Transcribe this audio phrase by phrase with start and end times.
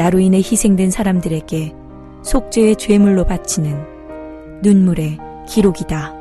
[0.00, 1.74] 나로 인해 희생된 사람들에게
[2.24, 6.14] 속죄의 죄물로 바치는 눈물의 기록이다.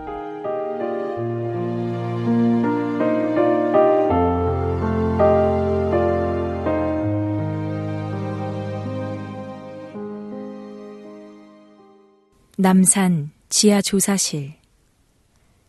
[12.57, 14.55] 남산 지하 조사실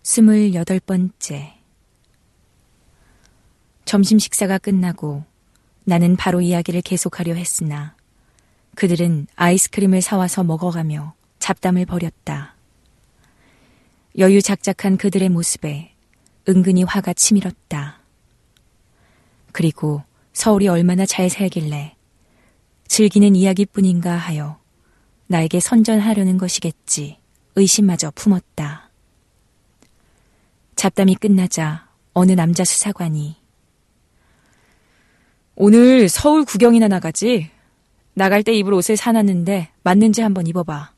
[0.02, 1.54] 스물여덟 번째
[3.84, 5.22] 점심 식사가 끝나고
[5.84, 7.99] 나는 바로 이야기를 계속하려 했으나
[8.74, 12.54] 그들은 아이스크림을 사와서 먹어가며 잡담을 벌였다.
[14.18, 15.94] 여유작작한 그들의 모습에
[16.48, 18.00] 은근히 화가 치밀었다.
[19.52, 21.96] 그리고 서울이 얼마나 잘 살길래
[22.86, 24.58] 즐기는 이야기뿐인가 하여
[25.26, 27.18] 나에게 선전하려는 것이겠지
[27.54, 28.90] 의심마저 품었다.
[30.76, 33.36] 잡담이 끝나자 어느 남자 수사관이
[35.54, 37.50] 오늘 서울 구경이나 나가지?
[38.20, 40.92] 나갈 때 입을 옷을 사놨는데 맞는지 한번 입어봐.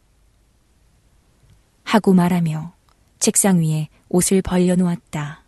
[1.85, 2.75] 하고 말하며
[3.21, 5.45] 책상 위에 옷을 벌려놓았다.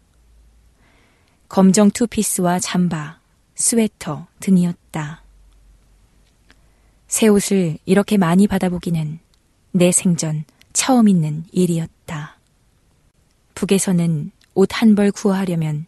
[1.49, 3.19] 검정 투피스와 잠바,
[3.57, 5.25] 스웨터 등이었다.
[7.09, 9.19] 새 옷을 이렇게 많이 받아보기는
[9.73, 12.39] 내 생전 처음 있는 일이었다.
[13.56, 15.87] 북에서는 옷 한 벌 구하려면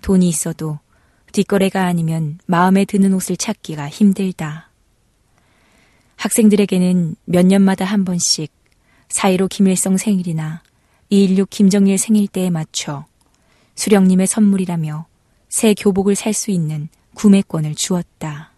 [0.00, 0.78] 돈이 있어도
[1.32, 4.70] 뒷거래가 아니면 마음에 드는 옷을 찾기가 힘들다.
[6.16, 8.50] 학생들에게는 몇 년마다 한 번씩
[9.08, 10.62] 4.15 김일성 생일이나
[11.10, 13.04] 2.16 김정일 생일 때에 맞춰
[13.74, 15.06] 수령님의 선물이라며
[15.48, 18.52] 새 교복을 살 수 있는 구매권을 주었다.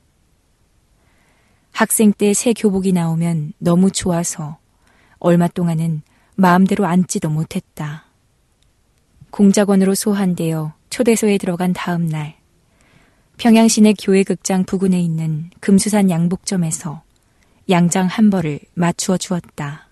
[1.72, 4.58] 학생 때 새 교복이 나오면 너무 좋아서
[5.18, 6.02] 얼마 동안은
[6.34, 8.04] 마음대로 앉지도 못했다.
[9.30, 12.36] 공작원으로 소환되어 초대소에 들어간 다음 날,
[13.36, 17.02] 평양시내 교회극장 부근에 있는 금수산 양복점에서
[17.70, 19.88] 양장 한 벌을 맞추어 주었다.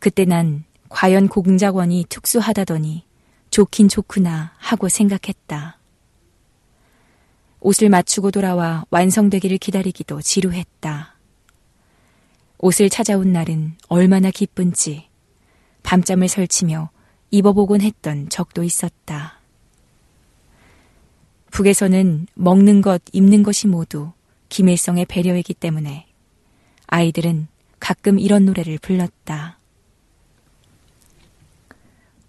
[0.00, 3.04] 그때 난 과연 공작원이 특수하다더니
[3.50, 5.78] 좋긴 좋구나 하고 생각했다.
[7.60, 11.16] 옷을 맞추고 돌아와 완성되기를 기다리기도 지루했다.
[12.58, 15.08] 옷을 찾아온 날은 얼마나 기쁜지
[15.82, 16.90] 밤잠을 설치며
[17.30, 19.40] 입어보곤 했던 적도 있었다.
[21.50, 24.12] 북에서는 먹는 것, 입는 것이 모두
[24.48, 26.05] 김일성의 배려이기 때문에
[26.86, 27.48] 아이들은
[27.80, 29.58] 가끔 이런 노래를 불렀다.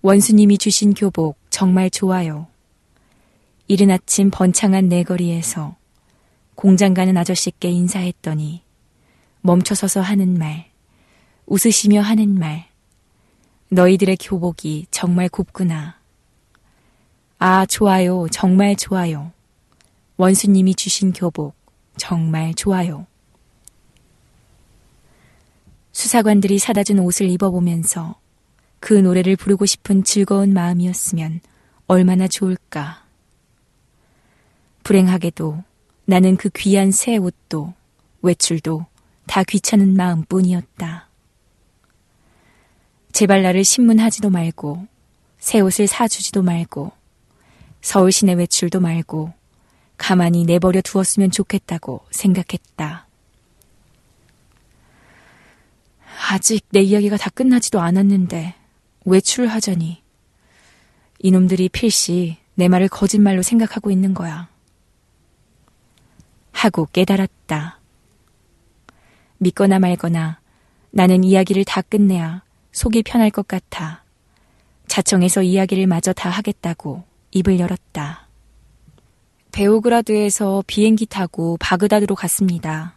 [0.02, 2.48] 원수님이 주신 교복 정말 좋아요.
[3.68, 5.76] 이른 아침 번창한 내 거리에서
[6.56, 8.64] 공장 가는 아저씨께 인사했더니
[9.42, 10.70] 멈춰서서 하는 말,
[11.46, 12.68] 웃으시며 하는 말,
[13.70, 16.00] 너희들의 교복이 정말 곱구나.
[17.40, 18.28] 아, 좋아요.
[18.32, 19.32] 정말 좋아요.
[20.16, 21.54] 원수님이 주신 교복
[21.98, 23.06] 정말 좋아요.
[25.98, 28.20] 수사관들이 사다 준 옷을 입어보면서
[28.80, 31.40] 그 노래를 부르고 싶은 즐거운 마음이었으면
[31.88, 33.04] 얼마나 좋을까.
[34.84, 35.64] 불행하게도
[36.06, 37.74] 나는 그 귀한 새 옷도
[38.22, 38.86] 외출도
[39.26, 41.10] 다 귀찮은 마음뿐이었다.
[43.12, 44.86] 제발 나를 신문하지도 말고
[45.40, 46.92] 새 옷을 사주지도 말고
[47.82, 49.34] 서울 시내 외출도 말고
[49.98, 53.07] 가만히 내버려 두었으면 좋겠다고 생각했다.
[56.30, 58.56] 아직 내 이야기가 다 끝나지도 않았는데
[59.06, 60.02] 외출을 하자니
[61.20, 64.50] 이놈들이 필시 내 말을 거짓말로 생각하고 있는 거야.
[66.52, 67.80] 하고 깨달았다.
[69.38, 70.40] 믿거나 말거나
[70.90, 74.04] 나는 이야기를 다 끝내야 속이 편할 것 같아
[74.88, 78.28] 자청해서 이야기를 마저 다 하겠다고 입을 열었다.
[79.52, 82.97] 베오그라드에서 비행기 타고 바그다드로 갔습니다.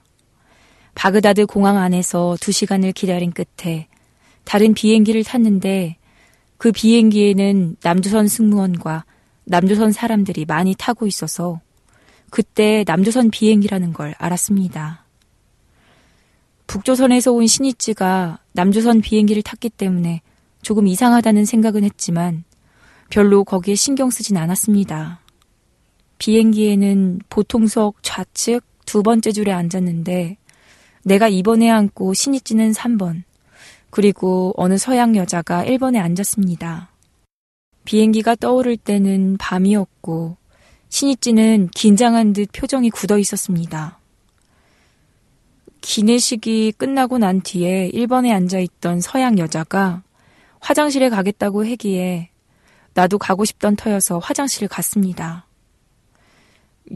[1.00, 3.88] 바그다드 공항 안에서 두 시간을 기다린 끝에
[4.44, 5.96] 다른 비행기를 탔는데
[6.58, 9.06] 그 비행기에는 남조선 승무원과
[9.44, 11.58] 남조선 사람들이 많이 타고 있어서
[12.28, 15.06] 그때 남조선 비행기라는 걸 알았습니다.
[16.66, 20.20] 북조선에서 온 신이찌가 남조선 비행기를 탔기 때문에
[20.60, 22.44] 조금 이상하다는 생각은 했지만
[23.08, 25.20] 별로 거기에 신경 쓰진 않았습니다.
[26.18, 30.36] 비행기에는 보통석 좌측 두 번째 줄에 앉았는데
[31.02, 33.22] 내가 2번에 앉고 신이찌는 3번,
[33.90, 36.90] 그리고 어느 서양 여자가 1번에 앉았습니다.
[37.84, 40.36] 비행기가 떠오를 때는 밤이었고
[40.90, 43.98] 신이찌는 긴장한 듯 표정이 굳어 있었습니다.
[45.80, 50.02] 기내식이 끝나고 난 뒤에 1번에 앉아있던 서양 여자가
[50.60, 52.28] 화장실에 가겠다고 하기에
[52.92, 55.46] 나도 가고 싶던 터여서 화장실을 갔습니다.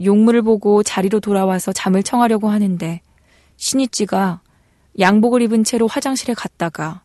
[0.03, 3.01] 용물을 보고 자리로 돌아와서 잠을 청하려고 하는데
[3.57, 4.41] 신이찌가
[4.99, 7.03] 양복을 입은 채로 화장실에 갔다가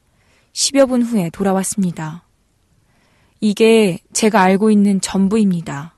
[0.52, 2.25] 10여 분 후에 돌아왔습니다.
[3.41, 5.97] 이게 제가 알고 있는 전부입니다.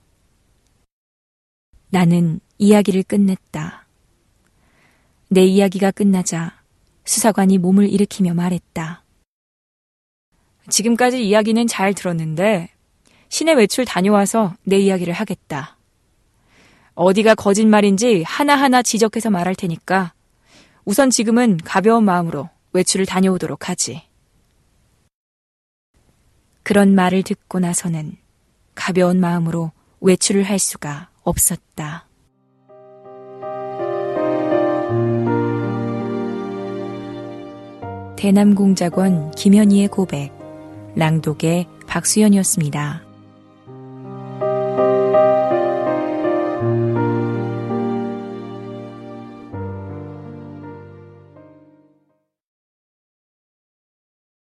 [1.90, 3.86] 나는 이야기를 끝냈다.
[5.28, 6.62] 내 이야기가 끝나자
[7.04, 9.02] 수사관이 몸을 일으키며 말했다.
[10.68, 12.70] 지금까지 이야기는 잘 들었는데
[13.28, 15.76] 시내 외출 다녀와서 내 이야기를 하겠다.
[16.94, 20.12] 어디가 거짓말인지 하나하나 지적해서 말할 테니까
[20.84, 24.02] 우선 지금은 가벼운 마음으로 외출을 다녀오도록 하지.
[26.62, 28.16] 그런 말을 듣고 나서는
[28.74, 32.06] 가벼운 마음으로 외출을 할 수가 없었다.
[38.16, 40.32] 대남공작원 김현희의 고백,
[40.94, 43.11] 랑독의 박수연이었습니다.